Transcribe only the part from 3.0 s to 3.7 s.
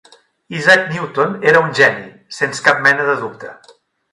de dubte.